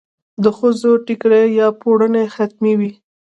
[0.43, 2.91] د ښځو ټیکری یا پړونی حتمي وي.